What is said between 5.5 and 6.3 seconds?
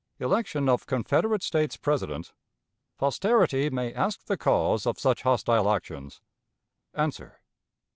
Actions.